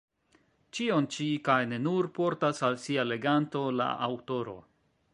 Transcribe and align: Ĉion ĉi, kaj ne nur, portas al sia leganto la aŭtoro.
Ĉion 0.77 1.07
ĉi, 1.15 1.27
kaj 1.49 1.59
ne 1.73 1.79
nur, 1.83 2.09
portas 2.17 2.65
al 2.71 2.81
sia 2.87 3.07
leganto 3.13 3.65
la 3.83 3.93
aŭtoro. 4.11 4.61